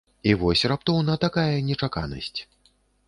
І 0.29 0.31
вось 0.43 0.63
раптоўна 0.71 1.17
такая 1.25 1.57
нечаканасць. 1.69 2.39